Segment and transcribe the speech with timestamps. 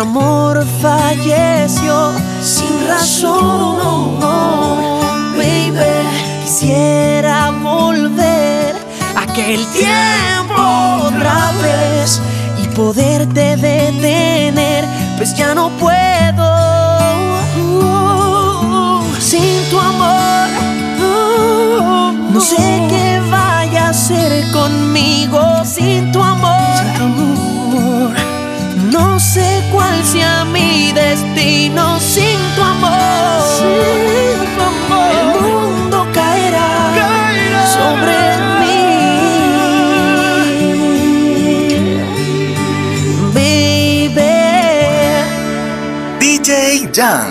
[0.00, 6.08] nuestro amor falleció sin razón, oh, no, baby.
[6.42, 8.76] Quisiera volver
[9.16, 10.62] a aquel tiempo
[11.06, 12.20] otra vez
[12.62, 14.84] y poderte detener,
[15.16, 16.50] pues ya no puedo.
[19.18, 20.48] Sin tu amor,
[22.32, 26.39] no sé qué vaya a hacer conmigo sin tu amor.
[30.10, 33.42] hacia mi destino sin tu amor.
[33.58, 35.10] Sin tu amor.
[35.20, 36.70] El mundo caerá,
[37.74, 38.18] sobre
[38.60, 38.80] mí.
[43.32, 44.34] Baby.
[46.18, 47.29] DJ Jan.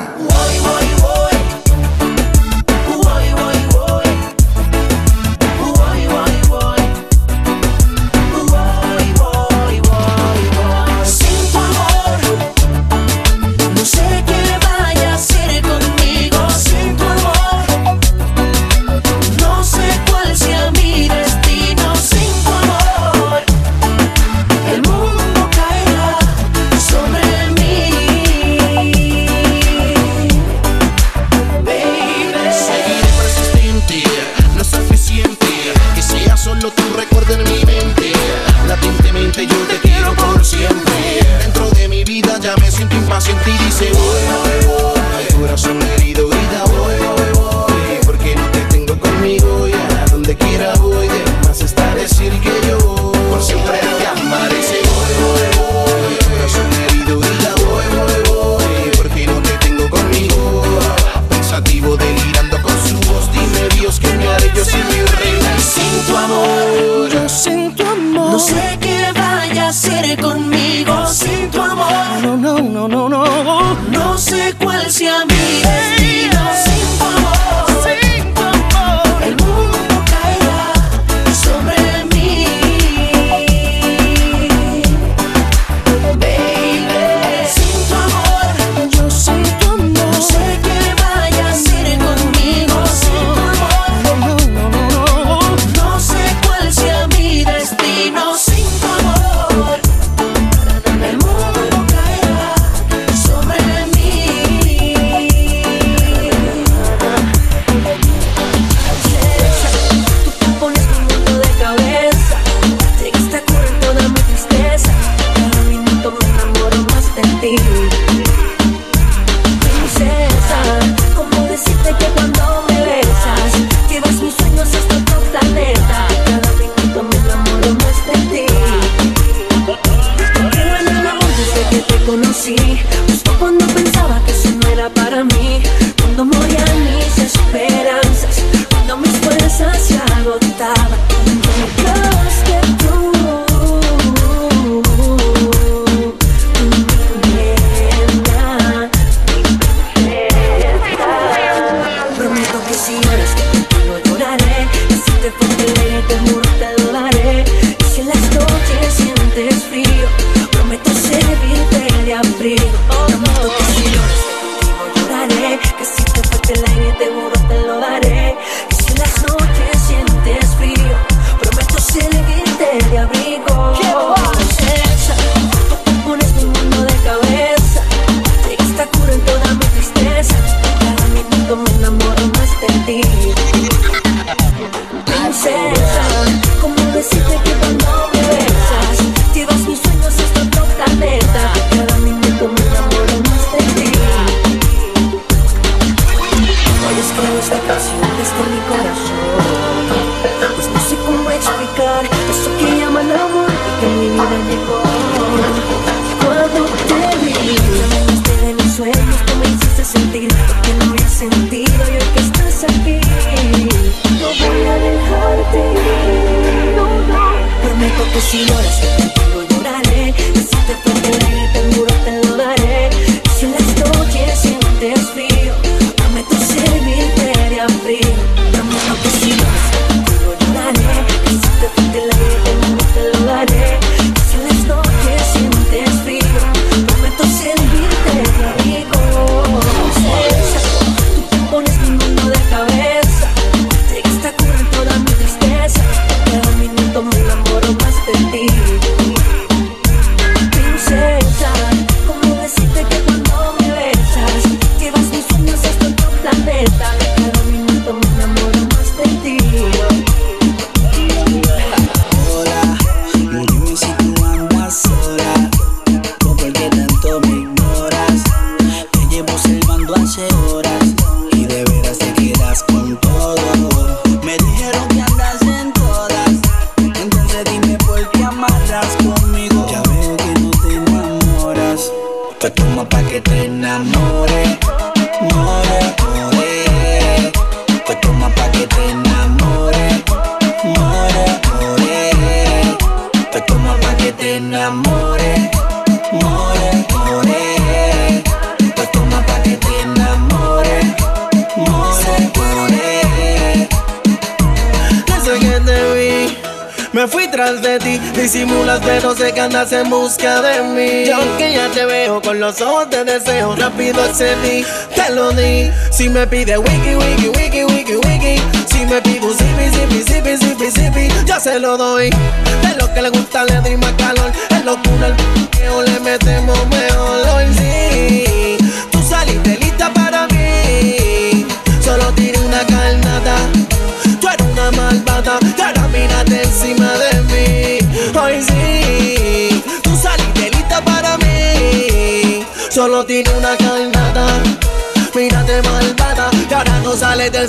[315.99, 316.98] Di Si me pide wiki,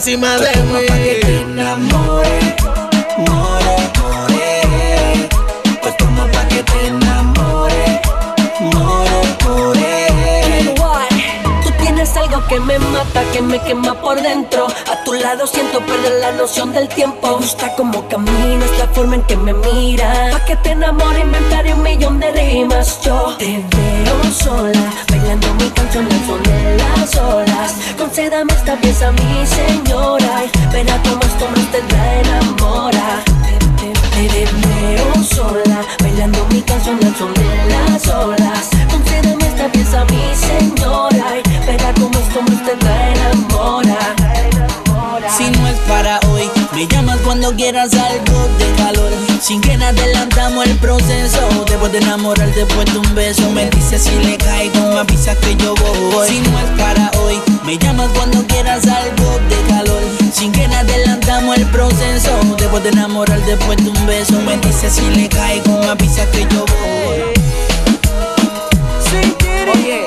[0.01, 0.87] encima de mí.
[0.89, 2.57] Pa que te enamore,
[3.19, 5.29] more, more.
[5.83, 8.01] Pues toma pa' que te enamore,
[8.61, 9.21] more,
[10.75, 11.09] more.
[11.63, 14.69] Tú tienes algo que me mata, que me quema por dentro
[15.05, 17.27] tu lado siento perder la noción del tiempo.
[17.29, 20.33] Me gusta como caminas, la forma en que me miras.
[20.33, 23.01] Pa' que te enamore inventaré un millón de rimas.
[23.03, 24.93] Yo te veo sola,
[25.31, 27.75] bailando mi canción al son de las olas.
[27.97, 30.43] Concédame esta pieza, mi señora.
[30.73, 31.79] Verá cómo esto no te
[32.21, 33.23] enamora.
[33.79, 33.93] Te,
[34.27, 38.71] veo sola, bailando mi canción al son de las olas.
[38.91, 41.27] Concédame esta pieza, mi señora.
[41.67, 44.17] Verá cómo esto no te enamora.
[45.37, 46.20] Si no es para
[46.81, 49.13] me llamas cuando quieras algo de calor.
[49.43, 51.41] Sin que adelantamos el proceso.
[51.67, 53.51] Después de enamorar, después de un beso.
[53.51, 56.29] Me dices si le caigo, me avisas que yo voy.
[56.29, 60.01] Si no es para hoy, me llamas cuando quieras algo de calor.
[60.33, 62.31] Sin que adelantamos el proceso.
[62.57, 64.41] Después de enamorar, después de un beso.
[64.41, 67.21] Me dices si le caigo, me avisas que yo voy.
[69.75, 70.07] Oye,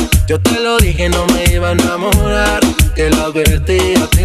[0.31, 2.61] Yo te lo dije, no me iba a enamorar.
[2.95, 4.23] Te lo advertí a ti,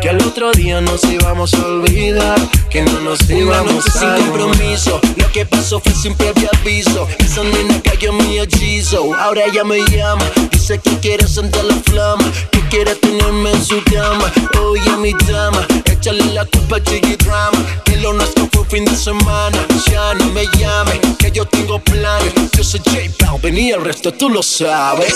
[0.00, 2.40] Que al otro día nos íbamos a olvidar.
[2.70, 4.98] Que no nos íbamos a sin compromiso.
[5.16, 7.06] Lo que pasó fue sin previo aviso.
[7.18, 9.14] Esa nena cayó mi hechizo.
[9.20, 10.24] Ahora ella me llama.
[10.50, 12.24] Dice que quiere sentir la flama
[12.72, 14.32] quiere tenerme en su cama.
[14.58, 17.58] Oye, mi dama, échale la culpa a Drama.
[17.84, 19.58] Que lo nuestro fue fin de semana.
[19.90, 22.32] Ya no me llame, que yo tengo planes.
[22.72, 25.14] Soy J Balvin y el resto tú lo sabes.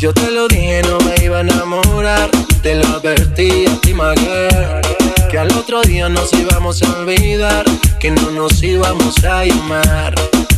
[0.00, 2.28] Yo te lo dije, no me iba a enamorar.
[2.60, 7.64] Te lo advertí a Que al otro día nos íbamos a olvidar.
[8.00, 10.12] Que no nos íbamos a llamar.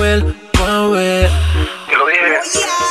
[0.00, 0.32] vuelvo
[0.66, 1.30] a ver.
[1.90, 2.40] Te lo dije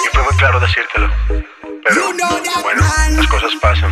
[0.06, 1.10] y fue muy claro decírtelo.
[1.28, 2.84] Pero bueno,
[3.18, 3.92] las cosas pasan.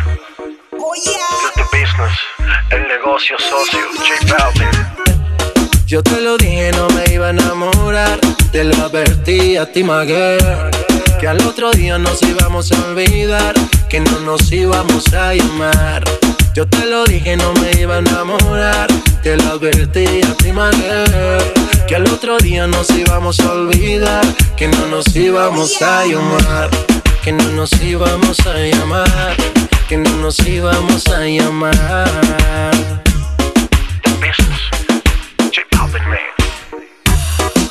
[0.94, 2.16] It's the business,
[2.70, 4.70] el negocio socio, J Balvin.
[5.86, 8.20] Yo te lo dije, no me iba a enamorar.
[8.52, 10.06] Te lo advertí a ti, my
[11.18, 13.54] Que al otro día nos íbamos a olvidar.
[13.88, 16.04] Que no nos íbamos a llamar.
[16.58, 18.88] Yo te lo dije, no me iba a enamorar.
[19.22, 20.50] Te lo advertí a ti,
[21.86, 24.24] Que al otro día nos íbamos a olvidar.
[24.56, 26.68] Que no nos íbamos a llamar.
[27.22, 29.36] Que no nos íbamos a llamar.
[29.88, 32.10] Que no nos íbamos a llamar.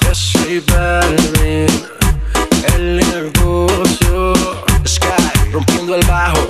[0.02, 1.68] J Balvin.
[2.74, 4.34] El negocio.
[4.86, 6.48] Sky rompiendo el bajo.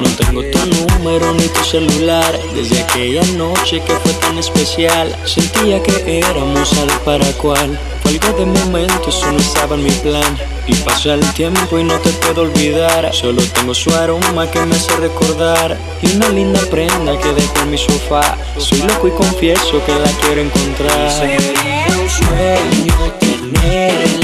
[0.00, 0.58] No tengo tu
[0.98, 2.38] número ni tu celular.
[2.54, 8.46] Desde aquella noche que fue tan especial Sentía que éramos al para cual Fue de
[8.46, 10.38] momento, eso no estaba en mi plan.
[10.66, 13.12] Y pasa el tiempo y no te puedo olvidar.
[13.12, 15.76] Solo tengo su aroma que me hace recordar.
[16.02, 18.36] Y una linda prenda que dejó en mi sofá.
[18.58, 21.10] Soy loco y confieso que la quiero encontrar.
[21.10, 24.23] Sería un sueño tenerla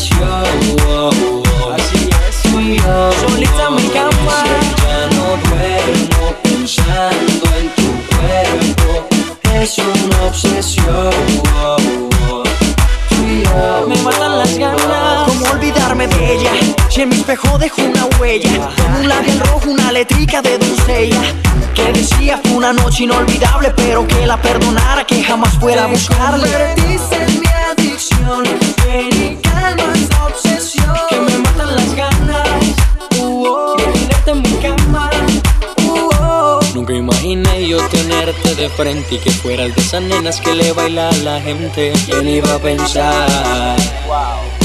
[0.00, 1.42] habitación
[3.20, 4.44] solita en mi cama.
[4.78, 8.90] Ya no duermo pensando en tu cuerpo,
[9.54, 11.14] es una obsesión.
[13.88, 15.26] Me matan las ganas.
[15.26, 16.50] ¿Cómo olvidarme de ella?
[16.88, 21.20] Si en mi espejo dejó una huella, con un labial rojo, una letrica de doncella.
[21.74, 26.48] Que decía fue una noche inolvidable, pero que la perdonara, que jamás fuera a buscarle.
[26.50, 28.44] Convertiste en mi adicción,
[38.30, 41.92] de frente y que fueras de esas nenas que le baila a la gente.
[42.06, 43.76] ¿Quién iba a pensar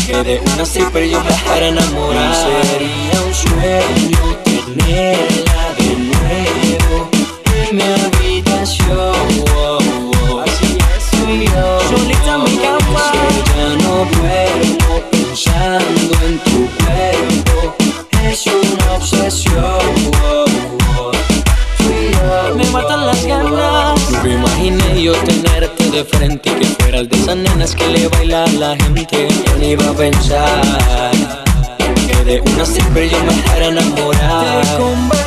[0.05, 2.36] que de una stripper yo me fuera a enamorar?
[2.36, 7.10] Sería un sueño tenerla de nuevo
[7.69, 8.04] en mi
[25.96, 29.28] de frente y que fueras de esas nenas que le baila a la gente.
[29.46, 31.12] ¿Quién iba a pensar
[32.06, 35.25] que de una siempre yo me fuera enamorar?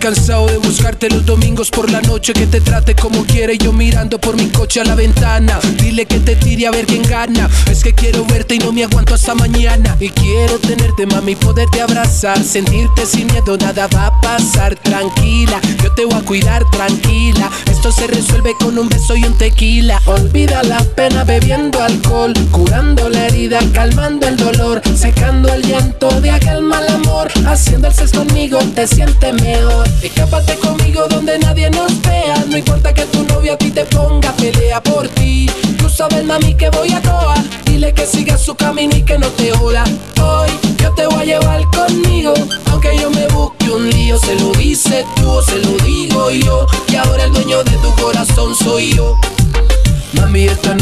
[0.00, 4.18] Cansado de buscarte los domingos por la noche Que te trate como quiere yo mirando
[4.18, 5.60] por mi coche a la ventana.
[5.76, 7.48] Dile que te tire a ver quién gana.
[7.70, 9.96] Es que quiero verte y no me aguanto hasta mañana.
[10.00, 12.42] Y quiero tenerte mami, poderte abrazar.
[12.42, 14.74] Sentirte sin miedo, nada va a pasar.
[14.76, 17.50] Tranquila, yo te voy a cuidar tranquila
[17.80, 23.08] Esto se resuelve con un beso y un tequila Olvida la pena bebiendo alcohol Curando
[23.08, 28.18] la herida, calmando el dolor Secando el llanto de aquel mal amor Haciendo el sexo
[28.18, 32.44] conmigo, te sientes mejor Escápate conmigo donde nadie nos vea.
[32.48, 35.46] No importa que tu novio a ti te ponga, pelea por ti.
[35.78, 37.34] Tú sabes, mami, que voy a toa.
[37.64, 39.84] Dile que siga su camino y que no te hola.
[40.22, 40.50] Hoy
[40.82, 42.34] yo te voy a llevar conmigo.
[42.70, 46.66] Aunque yo me busque un lío, se lo dice tú se lo digo yo.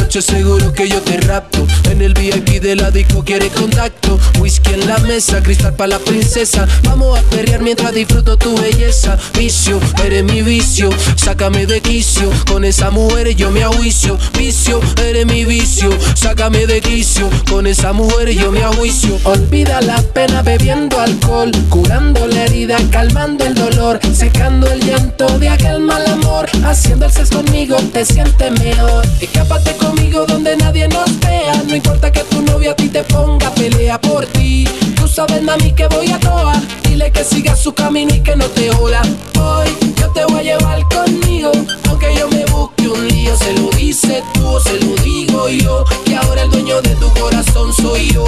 [0.09, 1.67] Noche seguro que yo te rapto.
[1.91, 4.19] En el VIP de la disco quiere contacto.
[4.41, 6.67] Whisky en la mesa, cristal para la princesa.
[6.85, 9.19] Vamos a perrear mientras disfruto tu belleza.
[9.35, 10.89] Vicio, eres mi vicio.
[11.17, 12.31] Sácame de quicio.
[12.51, 14.17] Con esa mujer yo me ajuicio.
[14.39, 15.91] Vicio, eres mi vicio.
[16.15, 17.29] Sácame de quicio.
[17.51, 19.19] Con esa mujer yo me ajuicio.
[19.25, 21.51] Olvida la pena bebiendo alcohol.
[21.69, 24.01] Curando la herida, calmando el dolor.
[24.15, 26.49] Secando el llanto de aquel mal amor.
[26.65, 29.05] Haciendo el sexo conmigo te sientes mejor.
[29.21, 31.63] Escápate conmigo donde nadie nos vea.
[31.67, 34.65] No importa que tu novia a ti te ponga, pelea por ti.
[34.97, 36.61] Tú sabes, mami, que voy a toa.
[36.85, 39.03] Dile que siga su camino y que no te hola.
[39.41, 41.53] Hoy yo te voy a llevar conmigo.
[41.89, 45.85] Aunque yo me busque un lío, se lo dice tú o se lo digo yo.
[46.07, 48.25] Y ahora el dueño de tu corazón soy yo.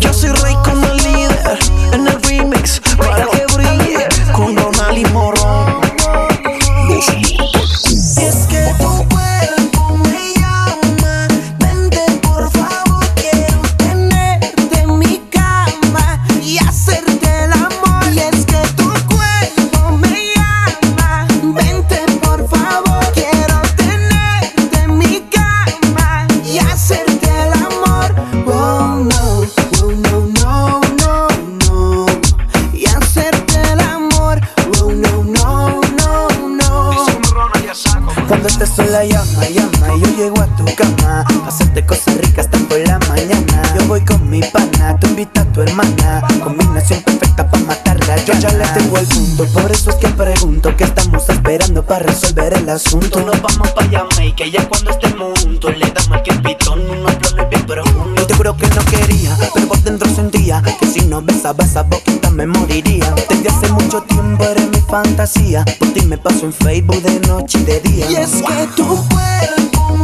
[0.00, 1.58] Yo soy rey como líder
[1.92, 3.43] en el remix para que
[45.54, 46.26] bala.
[46.42, 48.16] Combinación perfecta para matarla.
[48.24, 52.06] Yo ya le tengo el punto, por eso es que pregunto ¿Qué estamos esperando para
[52.06, 53.20] resolver el asunto?
[53.20, 53.84] Nos vamos pa'
[54.36, 58.16] que ya cuando estemos juntos le damos el pitón, unos planes bien profundos.
[58.16, 61.82] Yo te juro que no quería, pero por dentro sentía que si no besaba esa
[61.82, 63.14] boquita me moriría.
[63.28, 67.58] Desde hace mucho tiempo eres mi fantasía, por ti me paso en Facebook de noche
[67.58, 68.10] y de día.
[68.10, 70.03] Y es que tu cuerpo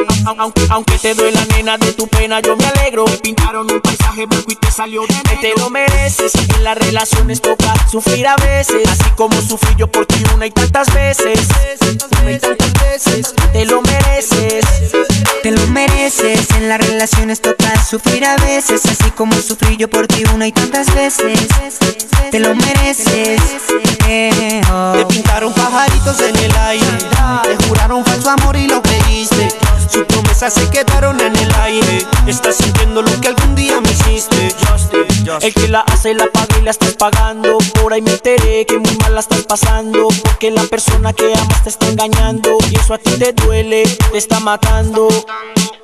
[0.25, 3.05] aunque, te duele la nena de tu pena yo me alegro.
[3.21, 5.39] Pintaron un paisaje blanco y te salió de negro.
[5.41, 8.87] Te lo mereces, en las relaciones toca sufrir a veces.
[8.87, 11.39] Así como sufrí yo por ti una y tantas veces.
[12.21, 13.33] Una y tantas veces.
[13.51, 14.65] Te lo mereces.
[15.43, 18.85] Te lo mereces, en las relaciones toca sufrir a veces.
[18.85, 21.47] Así como sufrí yo por ti una y tantas veces.
[22.29, 23.41] Te lo mereces.
[24.13, 24.93] Oh.
[24.97, 26.85] Te pintaron pajaritos en el aire,
[27.43, 29.47] te juraron falso amor y lo creíste.
[29.89, 32.05] Sus promesas se quedaron en el aire.
[32.27, 34.53] Estás sintiendo lo que algún día me hiciste.
[35.41, 37.57] El que la hace la paga y la estás pagando.
[37.81, 40.09] Por ahí me enteré que muy mal la estás pasando.
[40.23, 42.57] Porque la persona que amas te está engañando.
[42.69, 45.07] Y eso a ti te duele, te está matando.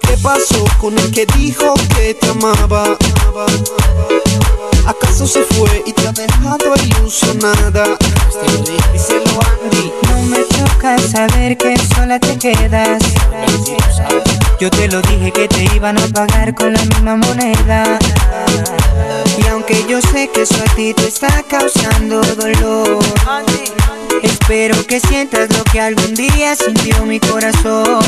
[0.01, 2.97] ¿Qué pasó con el que dijo que te amaba?
[4.85, 7.97] ¿Acaso se fue y te ha dejado ilusionada?
[10.09, 13.01] No me choca saber que sola te quedas.
[14.59, 17.99] Yo te lo dije que te iban a pagar con la misma moneda.
[19.37, 22.99] Y aunque yo sé que eso a ti te está causando dolor.
[24.23, 28.01] Espero que sientas lo que algún día sintió mi corazón.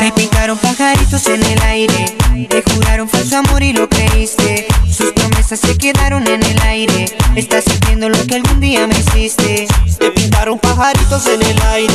[0.00, 2.16] Te pintaron pajaritos en el aire,
[2.48, 4.66] te juraron falso amor y lo creíste.
[4.90, 7.06] Sus promesas se quedaron en el aire.
[7.36, 9.68] Estás sintiendo lo que algún día me hiciste.
[9.98, 11.94] Te pintaron pajaritos en el aire,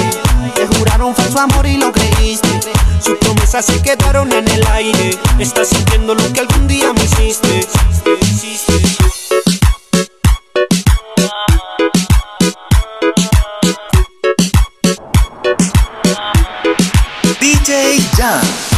[0.55, 2.47] te juraron falso amor y lo creíste.
[3.03, 5.17] Sus promesas se quedaron en el aire.
[5.39, 7.67] Estás sintiendo lo que algún día me hiciste.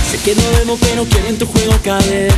[0.09, 2.33] Sé que no debo, pero quiero en tu juego caer.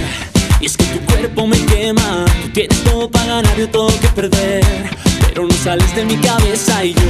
[0.60, 2.26] Y es que tu cuerpo me quema.
[2.42, 5.07] Tú tienes todo para ganar y todo que perder.
[5.38, 7.02] Pero no sales de mi cabeza y yo.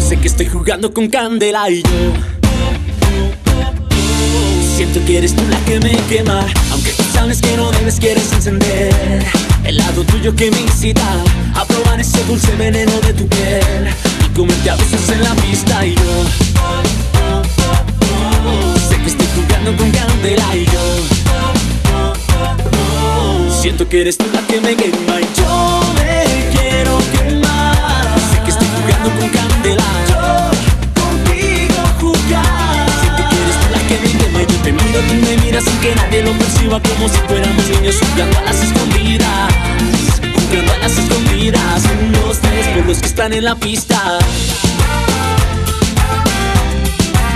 [0.00, 2.12] Sé que estoy jugando con candela y yo.
[4.76, 6.44] Siento que eres tú la que me quema.
[6.72, 9.24] Aunque tú sabes que no debes, quieres encender.
[9.62, 11.06] El lado tuyo que me incita
[11.54, 13.86] a probar ese dulce veneno de tu piel.
[14.26, 16.24] Y comerte a veces en la pista y yo
[19.72, 21.03] con candela y yo
[23.64, 28.04] Siento que eres tú la que me quema y yo me quiero quemar.
[28.30, 29.84] Sé que estoy jugando con candela.
[30.06, 32.86] Yo contigo jugar.
[33.00, 35.64] Siento que eres tú la que me quema y yo te miro, tú me miras
[35.64, 39.54] sin que nadie lo perciba Como si fuéramos niños jugando a las escondidas.
[40.34, 44.18] Jugando a las escondidas Unos tres por los que están en la pista.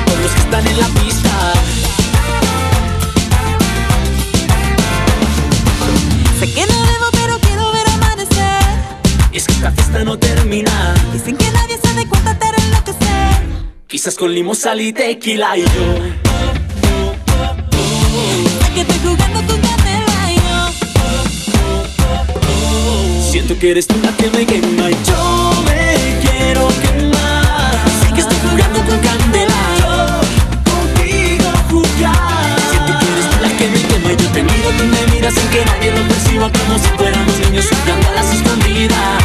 [0.05, 1.53] Por los que están en la pista
[6.59, 8.63] que no debo, pero quiero ver amanecer.
[9.33, 10.95] Y es que esta fiesta no termina.
[11.15, 13.37] Y sin que nadie se dé cuenta te enloquecer.
[13.87, 15.69] Quizás con limón, sal y tequila y yo.
[18.61, 20.59] Sé que estoy jugando con candela y yo.
[23.31, 27.73] Siento que eres tú la que me quema y yo me quiero quemar.
[28.01, 29.28] Sé que estoy jugando con candela.
[35.29, 36.01] Miras sin que nadie lo
[36.51, 39.19] como si fuéramos niños jugando a las escondidas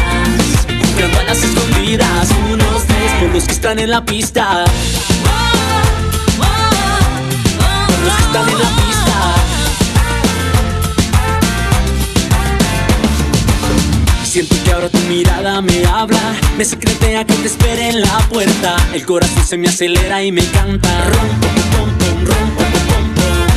[1.42, 2.28] escondidas.
[2.52, 4.64] Unos tres por los que están en la pista.
[7.86, 8.14] Por los
[8.52, 9.34] en la pista.
[14.24, 18.76] Siento que ahora tu mirada me habla, me secretea que te espere en la puerta.
[18.92, 20.88] El corazón se me acelera y me canta.
[21.04, 23.13] Rompo, pom, pom, rompo, pom.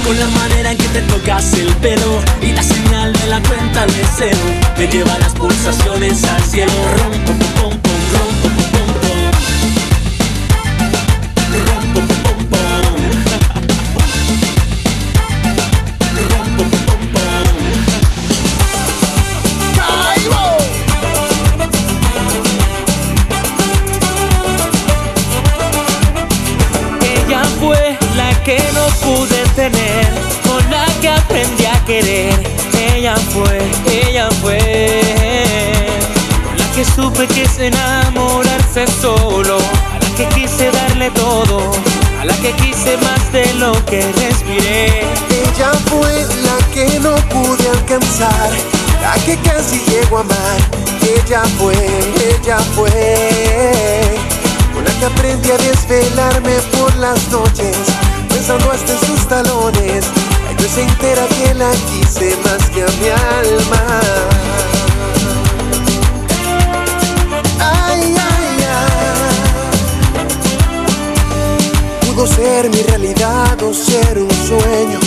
[0.08, 3.86] Con la manera en que te tocas el pelo y la señal de la cuenta
[3.86, 4.38] de cero
[4.78, 6.72] me lleva las pulsaciones al cielo.
[38.86, 41.72] Solo, a la que quise darle todo,
[42.22, 45.02] a la que quise más de lo que respiré.
[45.32, 48.52] Ella fue la que no pude alcanzar,
[49.02, 50.58] la que casi llego a amar.
[51.02, 51.74] Ella fue,
[52.30, 54.20] ella fue,
[54.74, 57.78] con la que aprendí a desvelarme por las noches,
[58.30, 60.06] pensando hasta en sus talones.
[60.60, 64.77] No se entera que la quise más que a mi alma.
[72.18, 75.00] Pudo ser mi realidad o ser un sueño.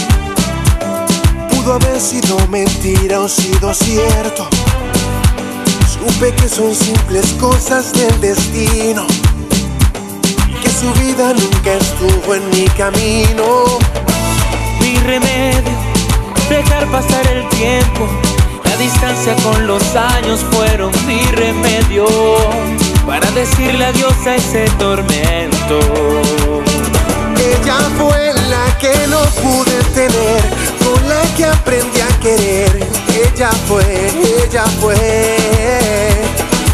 [1.51, 4.47] Pudo haber sido mentira o sido cierto.
[5.93, 9.09] Supe que son simples cosas del destino.
[10.47, 13.65] Y que su vida nunca estuvo en mi camino.
[14.81, 15.75] Mi remedio,
[16.49, 18.07] dejar pasar el tiempo.
[18.67, 22.07] La distancia con los años fueron mi remedio
[23.05, 25.81] para decirle adiós a ese tormento.
[27.41, 30.43] Ella fue la que no pude tener,
[30.85, 32.89] con la que aprendí a querer.
[33.09, 33.85] Ella fue,
[34.45, 34.95] ella fue,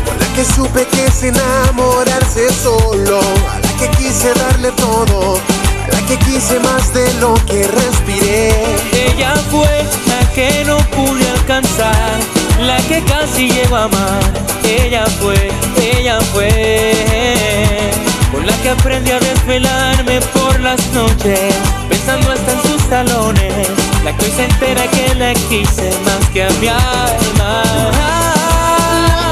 [0.05, 5.39] con la que supe que es enamorarse solo, a la que quise darle todo,
[5.85, 8.53] a la que quise más de lo que respiré.
[8.93, 12.19] Ella fue la que no pude alcanzar,
[12.61, 14.21] la que casi llegó a amar.
[14.65, 15.51] Ella fue,
[15.81, 16.93] ella fue,
[18.47, 21.55] la que aprendí a desvelarme por las noches,
[21.89, 23.69] pensando hasta en sus talones.
[24.05, 27.63] La que hoy se entera que la quise más que a mi alma.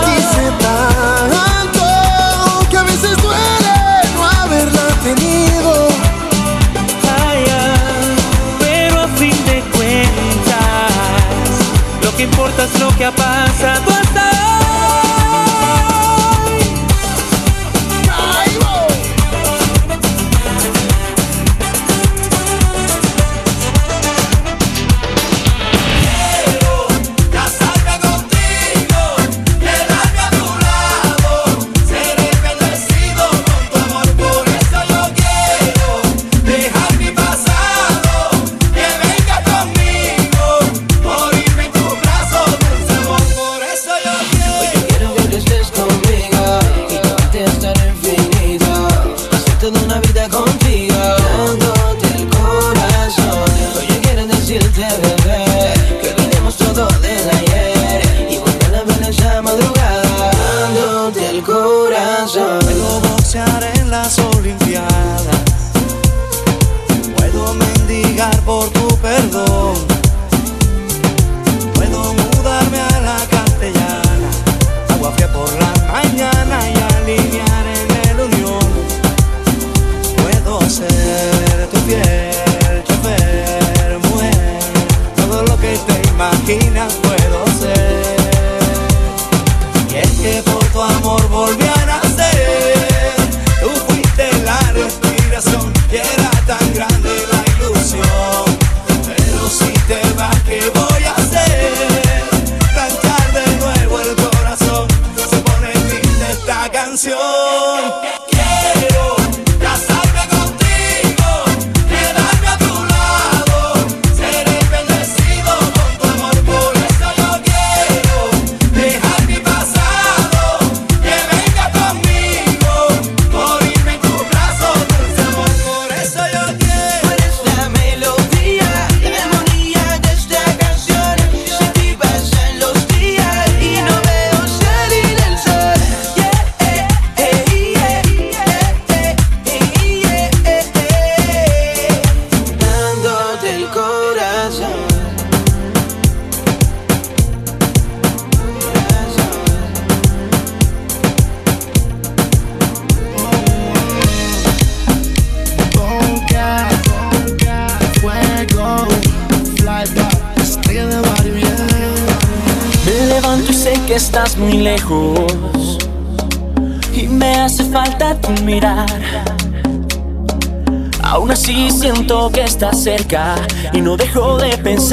[0.04, 1.84] Quise tanto
[2.70, 3.78] que a veces duele
[4.14, 5.88] no haberla tenido.
[7.28, 8.16] Ay, ay,
[8.58, 11.50] pero a fin de cuentas,
[12.02, 14.03] lo que importa es lo que ha pasado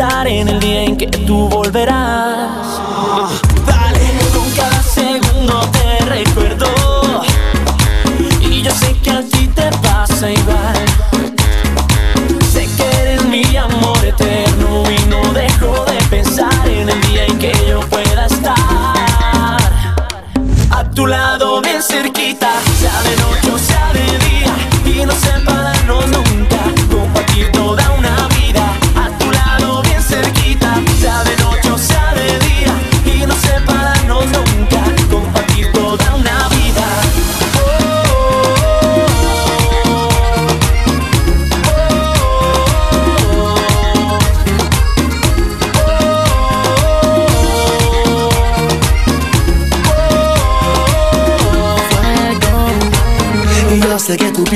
[0.02, 2.11] pensar en el día en que tú volverás.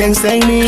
[0.05, 0.61] piensa en mí.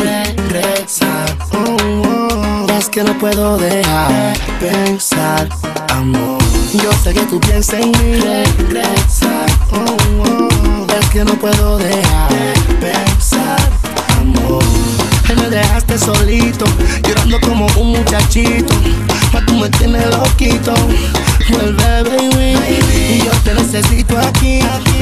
[0.49, 1.25] Regresa.
[1.53, 2.67] Oh, oh.
[2.79, 5.47] Es que no puedo dejar pensar,
[5.89, 6.39] amor.
[6.73, 8.19] Yo sé que tú piensas en mí.
[8.19, 9.45] Regresa.
[9.73, 12.29] Oh, es que no puedo dejar
[12.81, 13.59] pensar,
[14.19, 14.63] amor.
[15.35, 16.65] Me dejaste solito,
[17.07, 18.73] llorando como un muchachito.
[19.33, 20.73] Mas tú me tienes loquito.
[21.49, 22.55] Vuelve, baby.
[22.55, 23.13] baby.
[23.13, 24.61] Y yo te necesito aquí.
[24.61, 24.96] aquí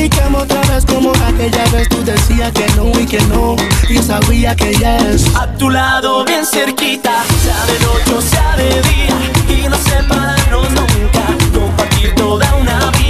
[0.00, 3.56] mi cama otra vez como aquella vez tú decías que no y que no.
[3.88, 8.56] Y sabía que ya es a tu lado bien cerquita sea de noche o sea
[8.56, 9.58] de día.
[9.58, 13.09] Y no separarnos nunca compartir toda una vida.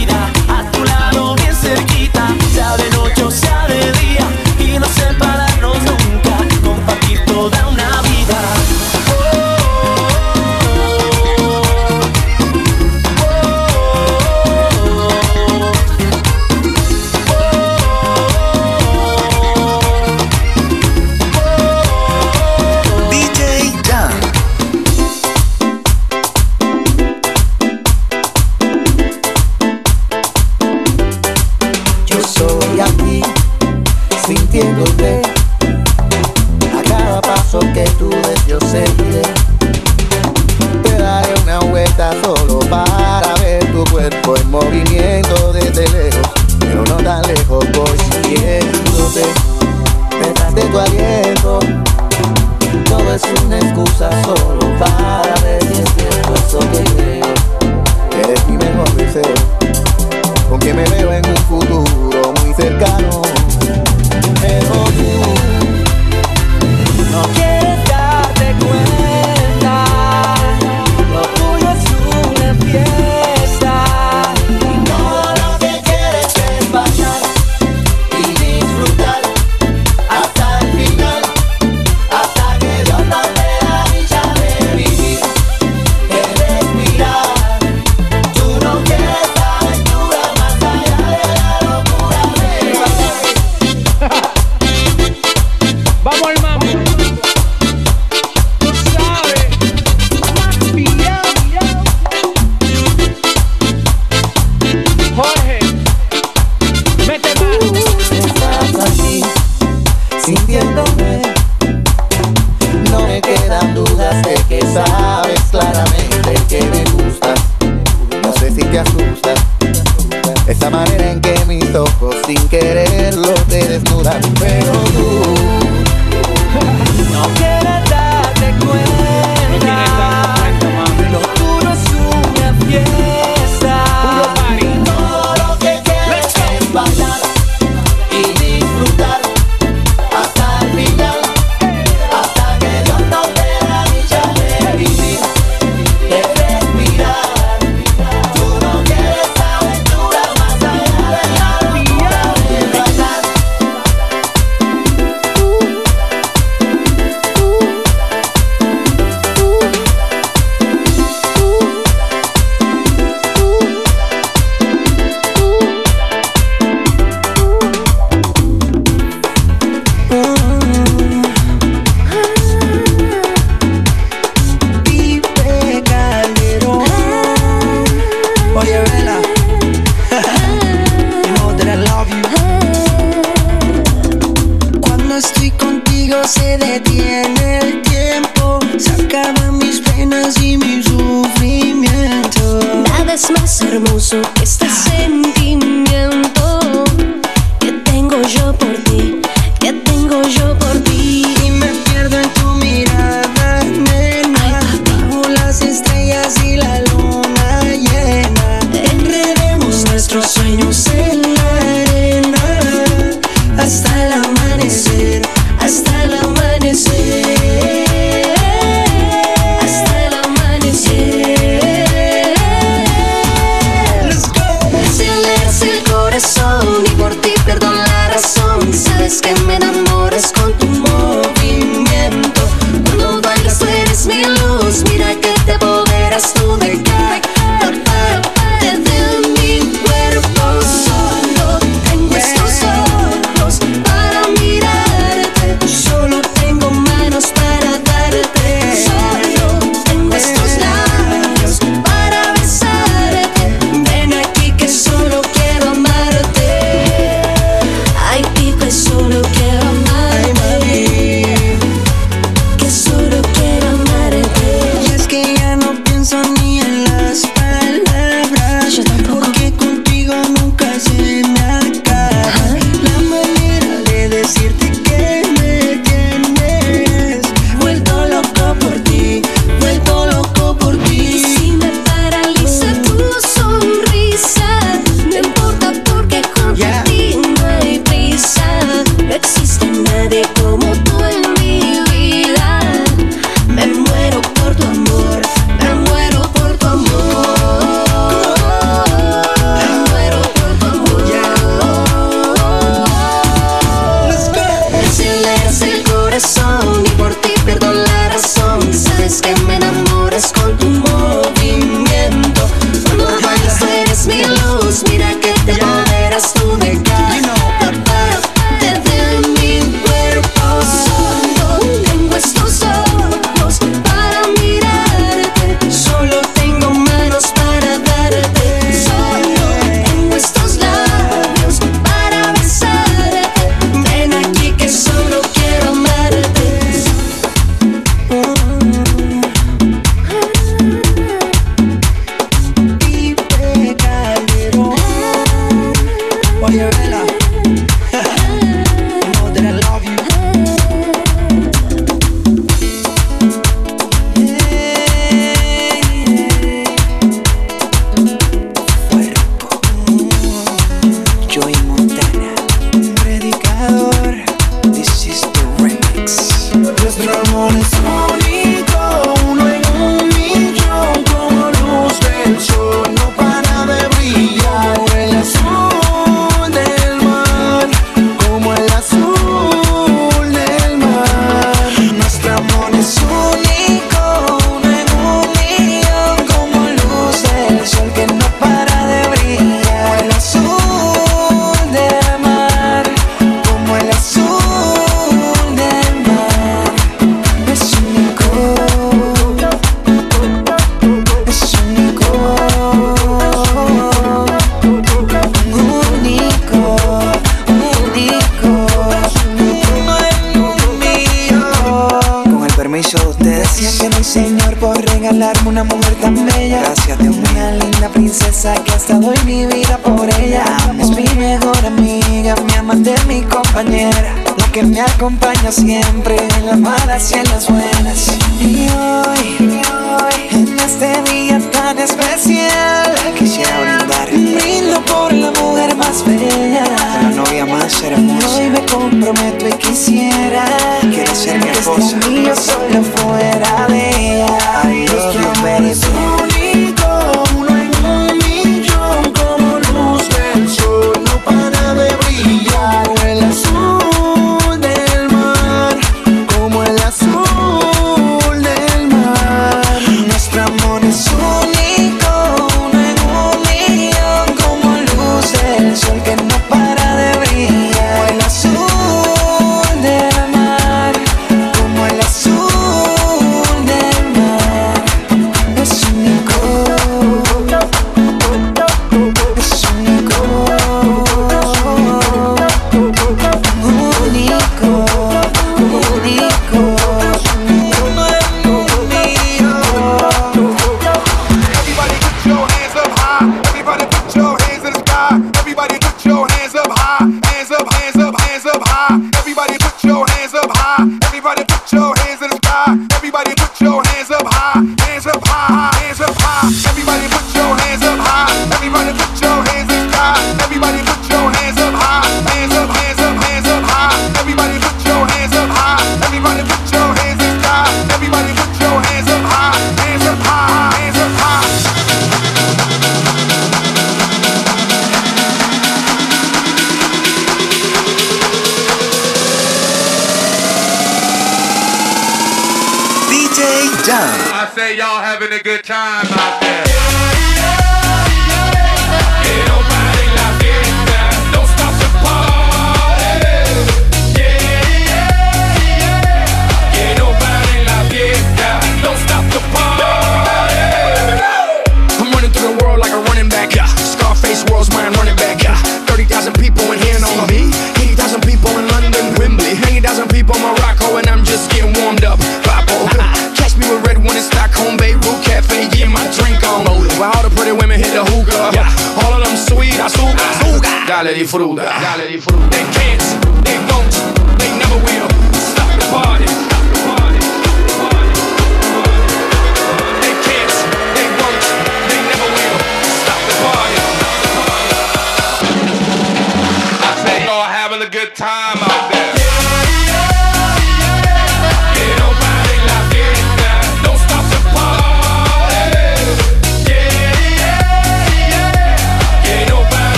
[571.01, 571.63] regale di frutta.
[571.63, 572.48] Regale di frutta.
[572.48, 575.09] They can't, they won't, they never will.
[575.33, 576.50] Stop the party.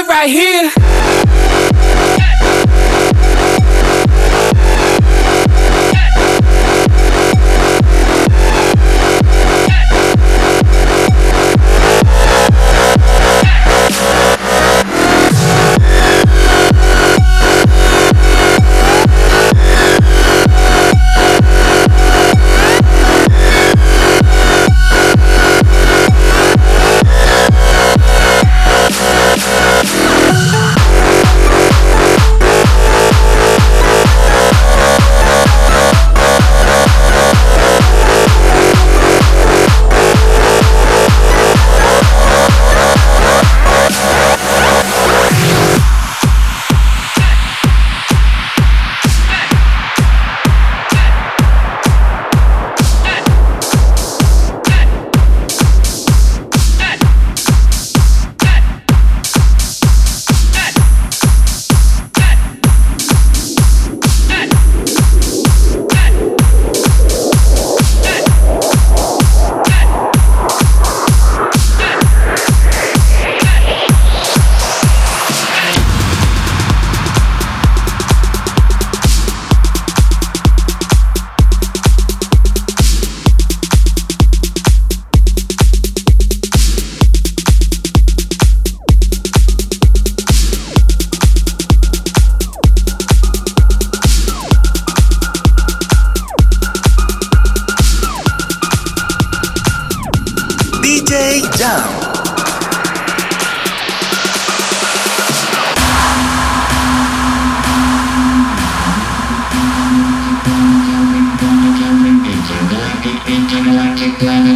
[0.00, 0.79] live right here.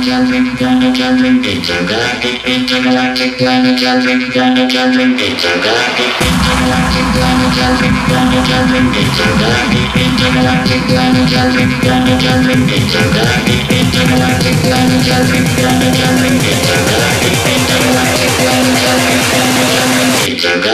[0.04, 13.64] planetary, planetary, intergalactic, intergalactic, planetary, planetary, intergalactic, intergalactic, planetary, planetary, intergalactic, intergalactic, planetary, planetary, intergalactic,
[13.72, 20.73] intergalactic, planetary, planetary, intergalactic, intergalactic, planetary, planetary, intergalactic.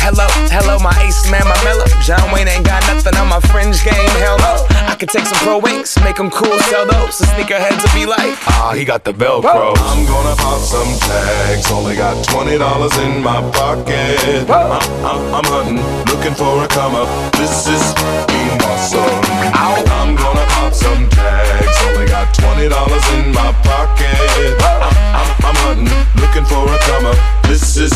[0.00, 1.84] Hello, hello, my ace man, my mellow.
[2.00, 4.08] John Wayne ain't got nothing on my fringe game.
[4.22, 4.64] Hell no.
[4.88, 7.18] I could take some pro wings, make them cool, sell those.
[7.18, 9.74] The sneakerheads will be like, ah, he got the Velcro.
[9.76, 11.70] I'm gonna pop some tags.
[11.70, 14.48] Only got twenty dollars in my pocket.
[14.48, 17.08] I'm, I'm, I'm hunting, looking for a come up.
[17.34, 19.22] This is fucking awesome.
[19.52, 21.76] I'm gonna pop some tags.
[21.90, 24.56] Only got twenty dollars in my pocket.
[24.62, 25.92] I'm, I'm, I'm hunting,
[26.22, 27.18] looking for a come up.
[27.44, 27.92] This is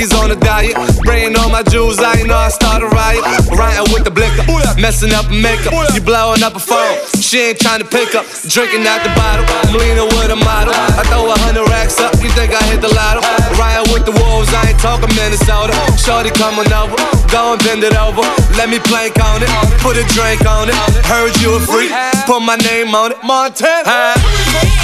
[0.00, 0.72] You on a diet.
[0.96, 3.20] Spraying all my jewels, I know I start a riot.
[3.52, 4.48] Riding with the blicker,
[4.80, 5.76] messing up makeup.
[5.92, 6.96] You blowing up a phone.
[7.20, 8.24] She ain't trying to pick up.
[8.48, 9.44] Drinking out the bottle.
[9.60, 10.72] I'm leaning with a model.
[10.72, 12.16] I throw a hundred racks up.
[12.24, 13.20] You think I hit the lotto?
[13.60, 15.76] Riding with the wolves, I ain't talking Minnesota.
[16.00, 16.96] Shorty coming over,
[17.28, 18.24] go and bend it over.
[18.56, 19.52] Let me plank on it,
[19.84, 20.76] put a drink on it.
[21.04, 21.92] Heard you a freak,
[22.24, 23.20] put my name on it.
[23.20, 24.79] Montana.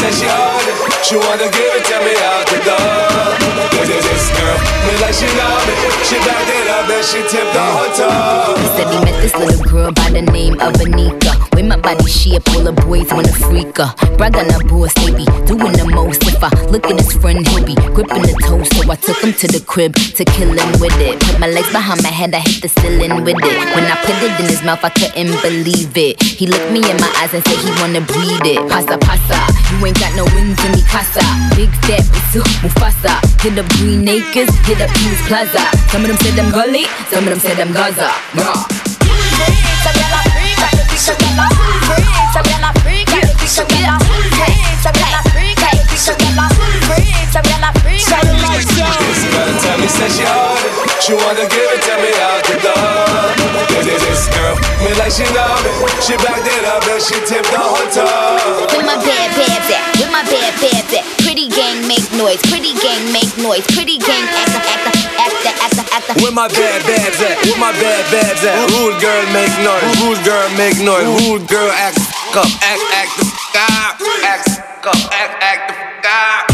[0.00, 0.26] She.
[1.02, 3.37] She wanna give it to me out the door.
[4.88, 5.74] Me like she love me.
[6.08, 7.64] She backed it up and she tipped the
[7.96, 8.56] toe.
[8.56, 11.32] He said he met this little girl by the name of Anika.
[11.54, 13.92] With my body shape, all the boys wanna freak her.
[14.16, 16.22] Brag on her boss, they be doing the most.
[16.24, 18.72] If I look at his friend, he'll be gripping the toast.
[18.76, 21.20] So I took him to the crib to kill him with it.
[21.20, 23.56] Put my legs behind my head, I hit the ceiling with it.
[23.74, 26.22] When I put it in his mouth, I couldn't believe it.
[26.22, 28.60] He looked me in my eyes and said he wanna breathe it.
[28.70, 29.38] Pasa, pasa,
[29.70, 31.20] you ain't got no wings in me casa.
[31.58, 32.06] Big fat,
[32.62, 33.18] Mufasa.
[33.42, 35.64] Hit up Green Acres, hit up Peace Plaza.
[35.90, 38.10] Some of them said I'm gully, some of them said I'm Gaza.
[38.34, 38.66] Rah.
[49.58, 50.08] Tell me, say
[51.00, 53.48] she wanna give it to me out the door.
[53.72, 54.54] Cause it's this girl,
[54.84, 55.70] me like she love me.
[56.04, 58.66] She backed it up and she tipped the whole toe.
[58.76, 61.17] With my bad babs at, with my bad babs at
[61.68, 65.52] gang make noise, pretty gang make noise, pretty gang act the act the act the
[65.52, 66.12] act the act the.
[66.24, 67.36] Where my bad babs at?
[67.44, 68.56] Where my bad babs at?
[68.72, 72.00] Rude girl make noise, rude girl make noise, rude girl act
[72.32, 74.48] up, act act the up, act
[74.88, 76.48] up, act act the up.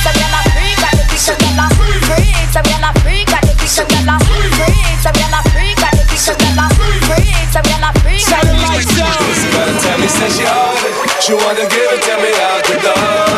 [0.00, 2.32] Esa la freak, got the piece of la freak.
[2.48, 4.48] Esa la freak, got the piece of la freak.
[4.96, 7.28] Esa la freak, got the piece of la freak.
[7.44, 9.84] Esa la freak, got the piece of la freak.
[9.84, 10.80] Tell me, say she hard.
[11.20, 13.29] She wanna give it, tell me how to love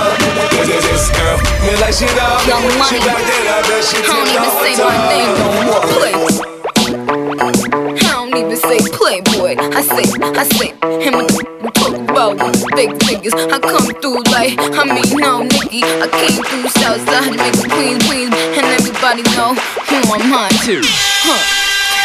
[1.62, 2.70] me like she love Young me.
[2.72, 3.00] She money.
[3.06, 5.82] backed it up and she I don't the even say whole my name no more.
[5.94, 6.14] Play.
[6.92, 9.54] I don't even say playboy.
[9.58, 10.04] I say,
[10.34, 10.68] I say,
[11.02, 13.34] him and we talk about with big figures.
[13.34, 15.82] I come through like, I mean, no, Nicky.
[15.84, 20.80] I came through Southside, make a queen, queen, and everybody know who I'm on to.
[21.24, 21.38] Huh.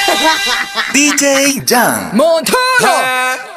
[0.93, 2.15] DJ Jan.
[2.15, 3.56] Montana.